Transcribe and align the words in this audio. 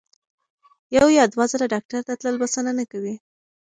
یو 0.97 1.07
یا 1.17 1.23
دوه 1.33 1.45
ځله 1.51 1.65
ډاکټر 1.73 2.01
ته 2.07 2.13
تلل 2.19 2.35
بسنه 2.41 2.71
نه 2.79 2.85
کوي. 2.91 3.15